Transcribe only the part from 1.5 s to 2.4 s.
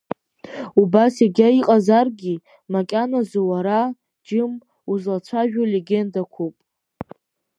иҟазаргьы,